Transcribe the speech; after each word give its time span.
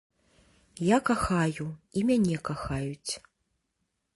Я 0.85 0.97
кахаю, 1.09 1.67
і 2.01 2.03
мяне 2.09 2.37
кахаюць. 2.51 3.13